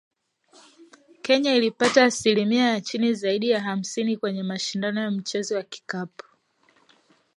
Kenya 1.21 1.55
ilipata 1.55 2.03
asilimia 2.03 2.69
ya 2.69 2.81
chini 2.81 3.13
zaidi 3.13 3.49
ya 3.49 3.61
hamsini 3.61 4.17
kwenye 4.17 4.43
mashindano 4.43 5.01
ya 5.01 5.11
mchezo 5.11 5.55
wa 5.55 5.63
kikapu 5.63 6.25